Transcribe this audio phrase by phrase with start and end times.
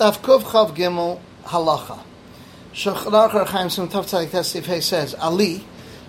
[0.00, 1.98] Tavkov Chav Gimel Halacha.
[2.72, 5.62] Aruch Chaim Sim Tav Tzadik Hey says Ali,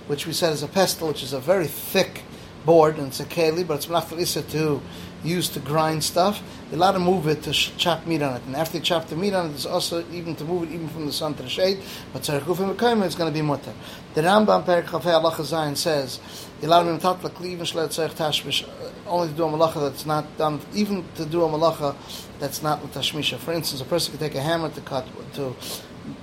[0.08, 2.22] which we said is a pestle, which is a very thick
[2.66, 4.82] board, and it's a keli, but it's isa to
[5.24, 6.42] use to grind stuff.
[6.70, 9.16] You're allowed to move it to chop meat on it, and after you chop the
[9.16, 11.50] meat on it, it's also even to move it even from the sun to the
[11.50, 11.80] shade.
[12.14, 13.74] But tzarich gufim mekayim, it's going to be mutter.
[14.14, 16.20] The Rambam Perik Chafei Allah Zayin says
[16.62, 18.68] even tashmish
[19.08, 21.96] only to do a malacha that's not done, even to do a malacha
[22.40, 23.38] that's not with tashmisha.
[23.38, 25.56] For instance, a person could take a hammer to cut to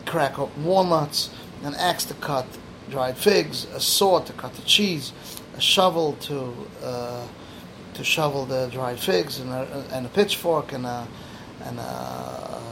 [0.07, 1.31] crack up walnuts,
[1.63, 2.47] an axe to cut
[2.91, 5.13] dried figs, a saw to cut the cheese,
[5.57, 7.27] a shovel to uh,
[7.99, 11.07] to shovel the dried figs, and a, and a pitchfork, and a
[11.65, 12.63] and a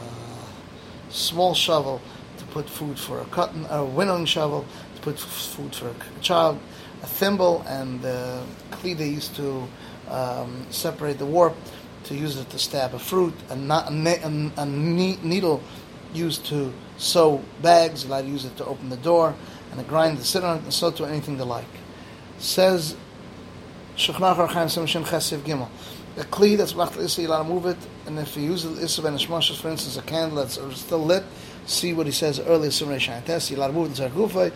[1.11, 2.01] small shovel
[2.39, 6.59] to put food for a cutting, a winnowing shovel to put food for a child,
[7.03, 9.67] a thimble, and the kli they used to
[10.09, 11.56] um, separate the warp
[12.05, 15.61] to use it to stab a fruit, a, a, a, a needle
[16.15, 19.34] used to sew bags, allowed to use it to open the door,
[19.72, 21.65] and a grinder to sit on it, and so to anything they like.
[22.39, 22.95] Says
[25.44, 25.69] Gimel.
[26.19, 29.03] A kli that's left issa, you to move it, and if you use it issa
[29.03, 31.25] ben ishmashas, for instance, a candle that's still lit,
[31.66, 33.91] see what he says earlier, Simrei Shantes, you allowed to move
[34.36, 34.53] it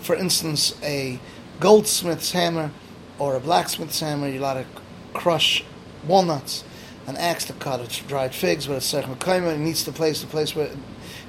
[0.00, 1.18] For instance, a
[1.60, 2.70] goldsmith's hammer
[3.18, 4.66] or a blacksmith's hammer, allowed to
[5.12, 5.64] crush
[6.06, 6.64] walnuts,
[7.06, 10.54] an axe to cut dried figs, but it's Serch it needs to place the place
[10.54, 10.70] where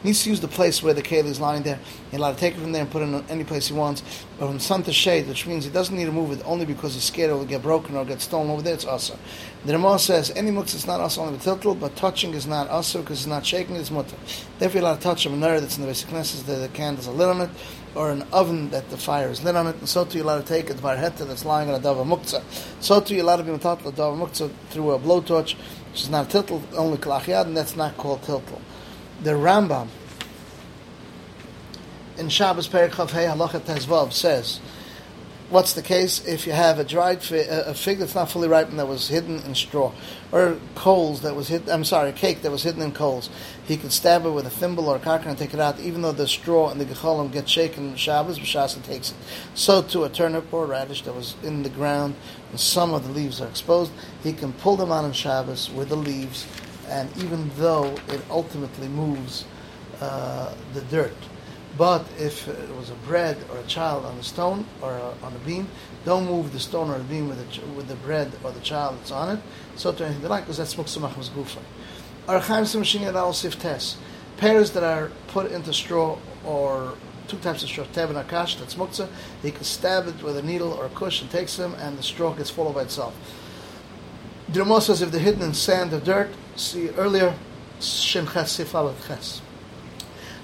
[0.04, 1.80] needs to use the place where the keli is lying there.
[2.12, 4.04] He's allowed to take it from there and put it in any place he wants.
[4.40, 6.94] But from sun to shade, which means he doesn't need to move it only because
[6.94, 9.18] he's scared it will get broken or get stolen over there, it's also.
[9.66, 12.70] The Ramah says any muktzah is not also only the tiltal, but touching is not
[12.70, 14.16] also because it's not shaking, it's mutter.
[14.60, 17.08] Therefore, you're allowed to touch a menorah that's in the basic knesses, that the candles
[17.08, 17.50] are lit on it,
[17.96, 20.46] or an oven that the fire is lit on it, and so too you're allowed
[20.46, 22.44] to take a varheta that's lying on a dava muktzah.
[22.80, 25.56] So too you're allowed to be metatla dava muktzah through a blowtorch,
[25.92, 28.60] which is not tiltal, only kalach and that's not called tiltal.
[29.22, 29.88] The Rambam
[32.18, 34.60] in Shabbos Perik Chav Hey Halacha Tezvav says,
[35.50, 38.78] what's the case if you have a dried fig, a fig that's not fully ripened
[38.78, 39.92] that was hidden in straw,
[40.32, 43.30] or coals that was hidden, I'm sorry, a cake that was hidden in coals.
[43.66, 46.02] He could stab it with a thimble or a cocker and take it out, even
[46.02, 49.18] though the straw and the gecholim get shaken in Shabbos, B'shas takes it.
[49.56, 52.16] So too a turnip or radish that was in the ground,
[52.52, 53.92] and some of the leaves are exposed,
[54.24, 56.46] he can pull them out on Shabbos with the leaves,
[56.90, 59.46] and even though it ultimately moves
[60.02, 61.16] uh, the dirt,
[61.78, 65.34] but if it was a bread or a child on a stone or a, on
[65.34, 65.68] a beam,
[66.06, 68.98] don't move the stone or the beam with the, with the bread or the child
[68.98, 69.44] that's on it.
[69.76, 71.60] So to anything they like, because that's muksamach was gufa.
[72.28, 73.98] Archaim simshin al siftes.
[74.38, 76.96] Pears that are put into straw or
[77.28, 79.10] two types of straw, tev and akash, that's muktzah.
[79.42, 82.34] He can stab it with a needle or a and takes them, and the straw
[82.34, 83.16] gets full by itself.
[84.54, 87.36] Ramah says if they're hidden in sand or dirt, see earlier,
[87.80, 89.42] shem ches ches.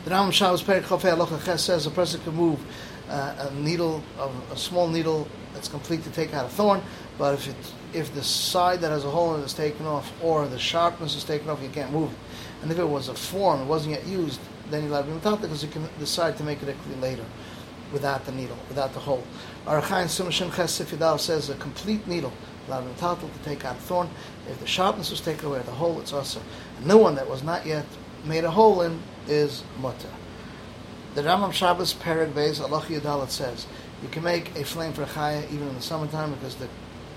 [0.04, 2.60] The Rambam Shabbos Perik Chofei Alocha Ches says a person can move
[3.08, 6.82] uh, a needle, a, a small needle that's complete to take out a thorn,
[7.20, 7.56] but if it,
[7.94, 11.16] if the side that has a hole in it is taken off or the sharpness
[11.16, 12.18] is taken off, you can't move it.
[12.64, 14.40] And if it was a form, it wasn't yet used,
[14.72, 17.26] then you'll have to be because you can decide to make it a later
[17.94, 19.24] without the needle, without the hole.
[19.68, 22.34] Arachain Sumashin Ches Sifidal says a complete needle
[22.68, 24.10] allowed to take out a thorn.
[24.50, 26.42] If the sharpness was taken away, the hole, it's also
[26.82, 27.86] a new one that was not yet
[28.26, 30.10] made a hole in is mutter.
[31.16, 33.68] The Rambam Shabbos Perek Beis Allah Yadalit says
[34.02, 36.68] you can make a flame for a chaya even in the summertime because the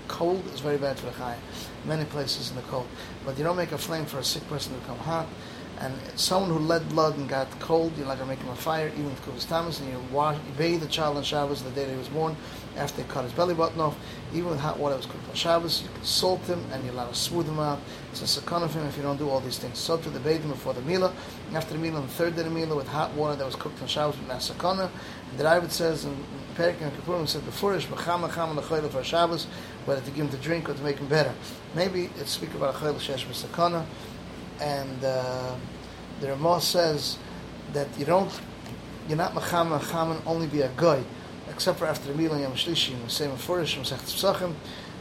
[0.07, 1.37] cold is very bad for a chaya.
[1.85, 2.87] Many places in the cold,
[3.25, 5.27] but you don't make a flame for a sick person to become hot.
[5.79, 8.55] And someone who led blood and got cold, you're not going to make him a
[8.55, 11.69] fire, even if Kuvis Thomas, and you, wash, you bathe the child on Shabbos the
[11.71, 12.37] day that he was born,
[12.77, 13.97] after they cut his belly button off,
[14.33, 17.07] even with hot water was cooked on Shabbos, you can salt him and you allow
[17.07, 17.79] to smooth him out.
[18.11, 19.77] It's a second of him if you don't do all these things.
[19.77, 21.13] So to the bathing before the Mila,
[21.53, 23.55] after the Mila, on the third day of the Mila, with hot water that was
[23.55, 24.89] cooked on Shabbos with Nasakana.
[25.31, 26.15] And the Ravid says in
[26.55, 29.47] Perik and Kippurim, said before Ish, B'cham Cham and for Shabbos,
[29.85, 31.33] whether to give him to drink or to make him better.
[31.75, 33.85] Maybe it's speak about a Chayil Shesh B'Sakana,
[34.59, 35.55] and uh,
[36.21, 37.17] the Ramah says
[37.73, 38.31] that you don't,
[39.07, 41.03] you're not Mecham Chaman only be a guy
[41.49, 44.53] except for after the meal on Yom Shlishi, we say Mefurish, Mesech Tzachim,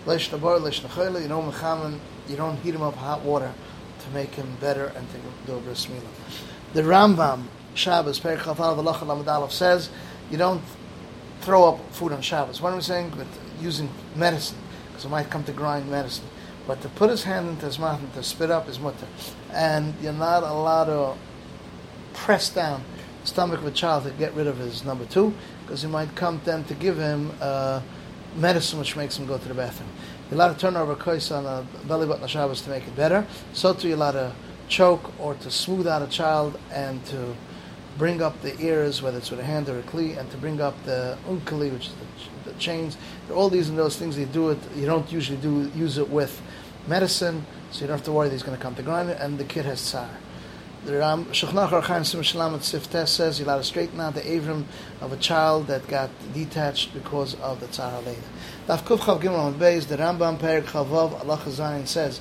[0.07, 1.99] Leish Nabar, Leish Nachayla, you know, Mechaman,
[2.29, 3.53] you don't heat him up hot water
[4.01, 6.03] to make him better and to do a bris milah.
[6.75, 7.45] The Rambam,
[7.75, 9.91] Shabbos, Perich Chafal, V'lach Lamed says,
[10.31, 10.63] you don't
[11.41, 12.61] throw up food on Shabbos.
[12.61, 13.13] What am I saying?
[13.17, 13.27] But
[13.61, 14.59] using medicine,
[14.89, 16.27] because it might come to grind medicine.
[16.67, 19.07] But to put his hand into his mouth and to spit up is mutter.
[19.53, 21.15] And you're not allowed to
[22.15, 22.94] press down the
[23.25, 26.41] stomach of a child to get rid of his number two, because he might come
[26.45, 27.81] then to give him uh,
[28.37, 29.89] medicine which makes him go to the bathroom.
[30.31, 32.97] You're allowed to turn over a kois on a belly button Shabbos to make it
[32.97, 33.27] better.
[33.53, 34.33] So too, you're allowed to
[34.69, 37.35] choke or to smooth out a child and to
[37.99, 40.61] bring up the ears, whether it's with a hand or a kli, and to bring
[40.61, 42.97] up the unkali, which is the, the chains.
[43.33, 44.59] All these and those things you do it.
[44.75, 46.41] You don't usually do use it with
[46.89, 49.19] medicine, so you don't have to worry that he's going to come to grind it,
[49.21, 50.11] and the kid has tsar.
[50.85, 54.65] The Ram Shechnach Archaim Sim Siftes says you're allowed to straighten out the Avram
[55.01, 58.21] of a child that got detached because of the tzara later.
[58.69, 62.21] Daf Kuf Chav Gimel Beis, the Rambam Perik Chavav Allah Chazayin says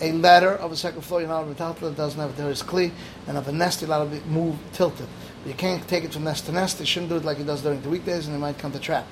[0.00, 2.92] a ladder of a second floor you're not allowed to doesn't have a terrorist kli,
[3.26, 5.08] and of a nest you're allowed to move tilted.
[5.44, 6.78] You can't take it from nest to nest.
[6.78, 8.78] They shouldn't do it like he does during the weekdays, and it might come to
[8.78, 9.08] trap.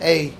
[0.00, 0.32] A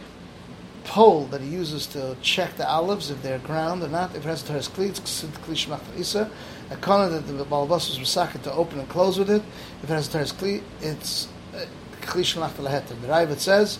[0.84, 4.16] pole that he uses to check the olives if they're ground or not.
[4.16, 6.30] If it has teres kli, it's kli shmach isa.
[6.70, 9.42] A corner that the balabas was masaket to open and close with it.
[9.82, 11.64] If it has teres kli, it's uh,
[12.00, 13.00] kli leheter.
[13.00, 13.78] The Ravid says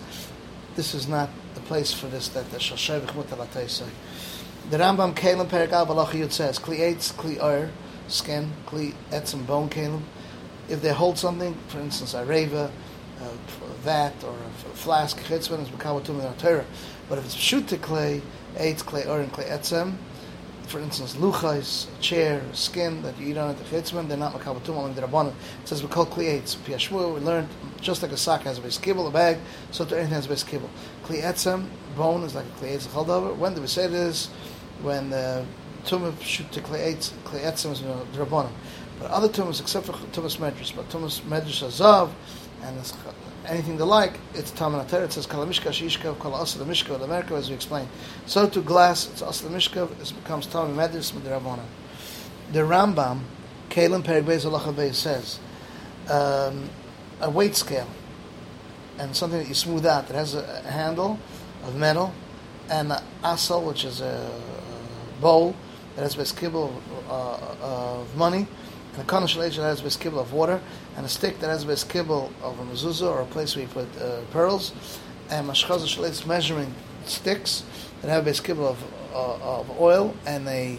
[0.75, 2.27] this is not the place for this.
[2.29, 3.89] That the shashevich mutalatay
[4.69, 7.71] The Rambam Kalim Perikal Balach Yud says kli eitz kli oir
[8.09, 10.01] skin kli etzim bone kalim.
[10.67, 12.71] If they hold something, for instance, a reva,
[13.19, 16.65] a vat or a flask, chitzvah is mekawatum in Torah.
[17.09, 18.21] But if it's pshuta clay,
[18.55, 19.95] eitz clay in clay etzem,
[20.71, 24.69] for instance, luchais, chair, skin that you eat on it, the chitzvah, they're not mekawatum
[24.69, 25.33] only the rabbanon.
[25.61, 26.55] It says we call clay eitz.
[26.55, 27.49] Piashmu, we learned
[27.81, 29.37] just like a sock has a base kibble, a bag,
[29.71, 30.69] so to anything has a base kibble.
[31.03, 31.21] Clay
[31.97, 33.35] bone is like a chaldover.
[33.35, 34.27] When do we say this?
[34.81, 35.45] When the
[35.83, 36.15] tumah
[36.63, 38.51] clay eitz, clay etzem is the rabbanon.
[38.97, 42.11] But other tumas, except for tumas medrash, but tumas medrash azav,
[42.63, 42.77] and
[43.47, 47.33] anything they like, it's Taman It says Kalamishka Shishka Kala Asa the Mishka the America
[47.35, 47.89] as we explained.
[48.25, 51.63] So to glass, it's Asa the Mishka, it becomes Taman Medris Midirabona.
[52.51, 53.21] The Rambam,
[53.69, 55.39] Kalim Perik Beis Allah says
[56.09, 56.69] um,
[57.21, 57.87] a weight scale
[58.97, 61.17] and something that you smooth out that has a, handle
[61.63, 62.13] of metal
[62.69, 64.41] and an asal, which is a
[65.19, 65.55] bowl
[65.95, 68.47] that has a kibble of, uh, of money
[68.93, 70.59] and a kanash that has a kibble of water
[70.97, 73.69] and a stick that has a kibble of a mezuzah or a place where you
[73.69, 74.73] put uh, pearls,
[75.29, 76.73] and mashchaz shalitz measuring
[77.05, 77.63] sticks
[78.01, 78.83] that have a of,
[79.13, 80.77] uh, of oil, and a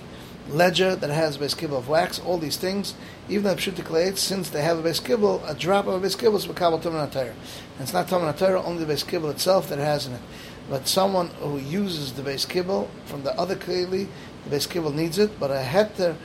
[0.49, 2.19] ledger that has a base kibble of wax.
[2.19, 2.95] All these things,
[3.29, 6.37] even the pshutik since they have a base kibble, a drop of a base kibble
[6.37, 7.35] is makabel tumen And
[7.81, 10.21] it's not tumen only the base kibble itself that has in it.
[10.69, 14.09] But someone who uses the base kibble from the other kli,
[14.45, 16.17] the base kibble needs it, but a heter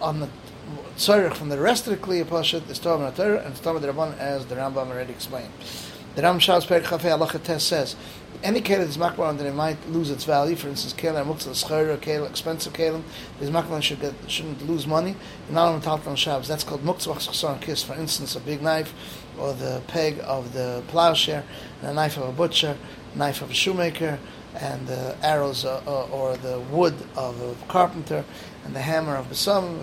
[0.00, 0.28] on the
[0.96, 4.46] tzarech from the rest of the Kli Pashat is Torah Torah and Torah Rabban as
[4.46, 5.50] the Rambam already explained.
[6.14, 7.96] The Ram Shabbos Perik Chafei Halacha Test says
[8.44, 10.54] any keli that's makbar then it might lose its value.
[10.54, 13.02] For instance, keli muktzah schar or keli expensive keli,
[13.40, 15.16] this makbar should get shouldn't lose money.
[15.50, 16.46] Not on top on Shabbos.
[16.46, 17.82] That's called muktzah chasar kiss.
[17.82, 18.94] For instance, a big knife
[19.36, 21.42] or the peg of the plowshare,
[21.80, 22.76] and a knife of a butcher,
[23.16, 24.20] knife of a shoemaker,
[24.54, 28.24] and the arrows uh, uh, or the wood of a carpenter,
[28.64, 29.82] and the hammer of the some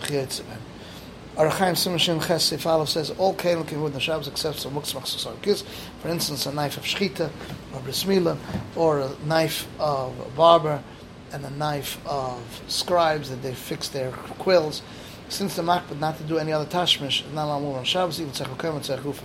[1.37, 5.63] Arachaim Simon Ches Sefalov says all with the Shabbos except for Muktzah Machsasar Kis.
[6.01, 7.29] For instance, a knife of Shchita
[7.73, 8.37] or Brismila,
[8.75, 10.83] or a knife of a barber,
[11.31, 14.81] and a knife of scribes that they fix their quills.
[15.29, 18.75] Since the makbid not to do any other tashmish, not more on Shabbos, even Tzechukam
[18.75, 19.23] and Tzechufa.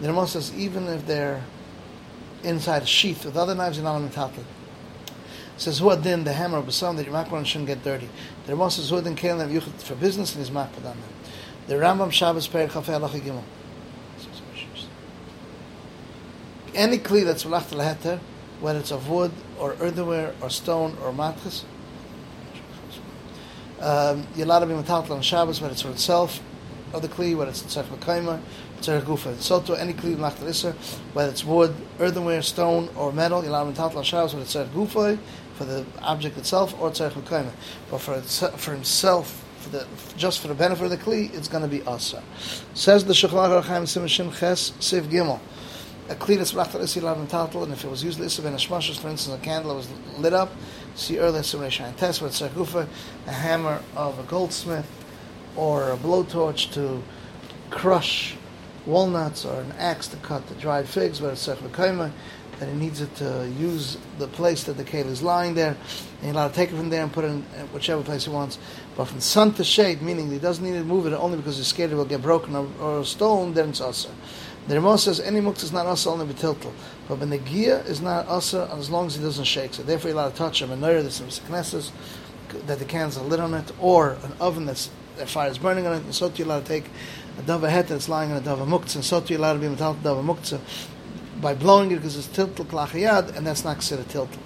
[0.00, 1.42] The Ramon says even if they're
[2.44, 4.30] inside a sheath with other knives, you're not on the
[5.56, 8.08] says who then the hammer of the sun that your makbid shouldn't get dirty.
[8.46, 11.02] The Ramon says who then kelim for business and his makbid on them.
[11.68, 13.42] The Rambam Shabbos Perek Chafei Halacha Gimel.
[16.74, 18.20] Any kli that's malach leheter,
[18.62, 21.66] whether it's of wood or earthenware or stone or mattress,
[23.80, 26.40] um, you're allowed to be metal on Shabbos, whether it's for itself,
[26.94, 28.40] or the kli, whether it's tzarech mekayma,
[28.80, 29.38] tzarech gufa.
[29.38, 30.72] So to any kli malach iser,
[31.12, 34.44] whether it's wood, earthenware, stone, or metal, you're allowed to be metal on Shabbos, whether
[34.44, 35.18] it's tzarech gufa,
[35.56, 37.50] for the object itself, or tzarech mekayma.
[37.90, 41.62] But for, for himself, for the, just for the benefit of the kli, it's going
[41.62, 42.22] to be asa.
[42.74, 45.40] Says the Shechlach Archaim Simashim Ches Siv Gimel.
[46.08, 48.98] A kli that's blachtar isi lav tatal, and if it was used lisa ben ashmashas,
[48.98, 50.50] for instance, a candle was lit up,
[50.94, 52.88] see earlier simrei shayin test with sakufa,
[53.26, 54.90] a hammer of a goldsmith,
[55.54, 57.02] or a blowtorch to
[57.68, 58.36] crush
[58.86, 62.10] walnuts, or an axe to cut the dried figs, but it's sechvakaima,
[62.58, 65.70] that he needs it to use the place that the kale is lying there.
[65.70, 68.24] And he's allowed to take it from there and put it in uh, whichever place
[68.24, 68.58] he wants.
[68.96, 71.68] But from sun to shade, meaning he doesn't need to move it only because he's
[71.68, 74.10] scared it will get broken or, or stolen, then it's asa.
[74.66, 76.72] The Ramah says any muktzah is not asa only betiltel.
[77.08, 79.74] But when the gear is not asa as long as he doesn't shake.
[79.74, 80.70] So therefore you're allowed to touch him.
[80.70, 81.92] And there there's some sicknesses
[82.66, 85.86] that the cans are lit on it, or an oven that's the fire is burning
[85.86, 86.84] on it, and so you're allowed to take
[87.38, 89.68] a dava het that's lying on a dava muktzah, and so you're allowed to be
[89.68, 90.60] metal dava muktzah
[91.40, 94.38] by blowing it because it's tiltal klachayad, and that's not considered tiltal.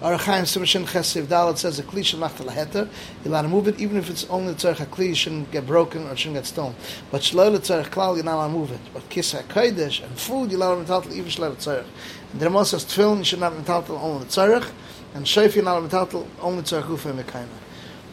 [0.00, 2.86] Arachaim Simashin Chesiv Dalit says a kli shall not heter.
[3.24, 6.06] You're allowed to move it, even if it's only tzarech a kli shouldn't get broken
[6.06, 6.74] or shouldn't get stolen.
[7.10, 8.80] But shloil tzarech klal, you're not allowed to move it.
[8.92, 11.86] But kisa kodesh and food, you're allowed to metaltal even shloil tzarech.
[12.32, 14.70] And the Ramos says tefillin, you should not metaltal only tzarech,
[15.14, 17.48] and shayf you're not metaltal only tzarech ufa mekayma.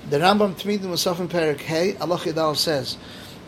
[0.10, 2.98] The Rambam Tmidim Musaf in Perik Hey, Allah Yadal says,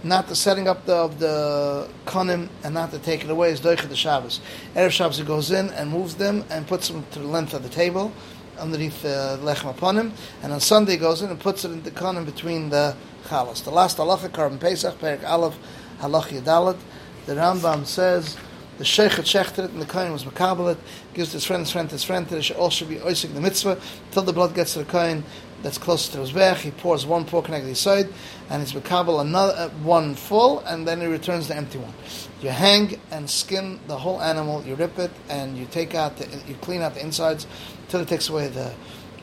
[0.06, 3.90] not the setting up the, of the konim and not take it away is doicha
[3.90, 4.40] the Shabbos.
[4.76, 7.64] Erev Shabbos he goes in and moves them and puts them to the length of
[7.64, 8.14] the table
[8.60, 11.82] underneath the lechem upon him, and on Sunday he goes in and puts it in
[11.82, 12.96] the konim between the
[13.26, 13.64] chalas.
[13.64, 15.58] The last halacha Karban Pesach Perik Aleph
[16.00, 16.78] Halach Yadalat.
[17.26, 18.38] The Rambam says.
[18.78, 20.78] The sheikh had shechted it, and the kohen was makabelit,
[21.14, 23.80] gives his friend, his friend, his friend, it should also be oisik the mitzvah,
[24.12, 25.24] till the blood gets to the kohen,
[25.66, 26.58] that's close to his bech.
[26.58, 28.08] He pours one pork connected the side,
[28.50, 31.94] and he's makabel another uh, one full, and then he returns the empty one.
[32.42, 34.64] You hang and skin the whole animal.
[34.64, 37.48] You rip it, and you take out the, you clean out the insides
[37.82, 38.74] until it takes away the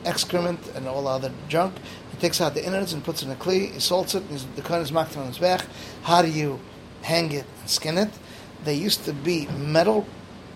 [0.03, 1.75] excrement and all the other junk.
[2.11, 3.71] He takes out the innards and puts it in a kli.
[3.71, 4.23] He salts it.
[4.29, 5.65] and the kohen is maked on his bech.
[6.01, 6.59] How do you
[7.03, 8.09] hang it and skin it?
[8.63, 10.05] They used to be metal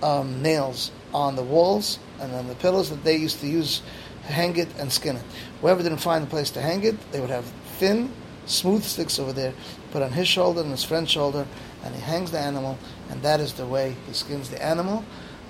[0.01, 3.81] um, nails on the walls and on the pillows that they used to use
[4.25, 5.23] to hang it and skin it.
[5.61, 7.45] Whoever didn't find a place to hang it, they would have
[7.77, 8.11] thin,
[8.45, 9.53] smooth sticks over there,
[9.91, 11.47] put on his shoulder and his friend's shoulder,
[11.83, 12.77] and he hangs the animal,
[13.09, 15.03] and that is the way he skins the animal.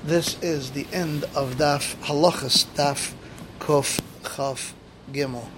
[0.04, 3.14] This is the end of Daf Halachas Daf
[3.60, 4.76] Kuf Chaf
[5.12, 5.57] Gimel.